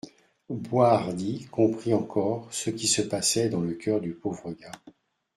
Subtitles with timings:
[0.49, 4.71] Boishardy comprit encore ce qui se passait dans le coeur du pauvre gars.